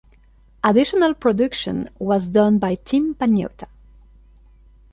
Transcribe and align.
Additional 0.63 1.13
production 1.13 1.87
was 1.99 2.29
done 2.29 2.57
by 2.57 2.73
Tim 2.73 3.13
Pagnotta. 3.13 3.67